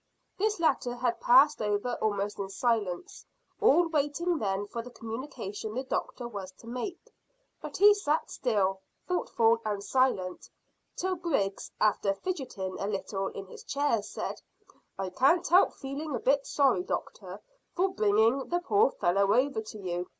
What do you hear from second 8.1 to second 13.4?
still, thoughtful and silent, till Griggs, after fidgeting a little